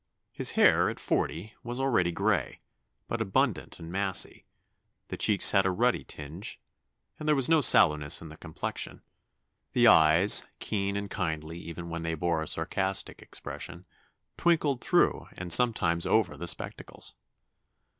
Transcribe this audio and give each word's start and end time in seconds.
His 0.31 0.53
hair, 0.53 0.89
at 0.89 0.99
forty, 0.99 1.53
was 1.63 1.79
already 1.79 2.11
gray, 2.11 2.61
but 3.07 3.21
abundant 3.21 3.77
and 3.79 3.91
massy; 3.91 4.45
the 5.09 5.15
cheeks 5.15 5.51
had 5.51 5.63
a 5.63 5.69
ruddy 5.69 6.03
tinge, 6.03 6.59
and 7.19 7.27
there 7.27 7.35
was 7.35 7.47
no 7.47 7.61
sallowness 7.61 8.19
in 8.19 8.29
the 8.29 8.35
complexion; 8.37 9.03
the 9.73 9.85
eyes, 9.85 10.47
keen 10.57 10.97
and 10.97 11.07
kindly 11.07 11.59
even 11.59 11.91
when 11.91 12.01
they 12.01 12.15
bore 12.15 12.41
a 12.41 12.47
sarcastic 12.47 13.21
expression, 13.21 13.85
twinkled 14.37 14.81
through 14.81 15.27
and 15.37 15.53
sometimes 15.53 16.07
over 16.07 16.35
the 16.35 16.47
spectacles. 16.47 17.13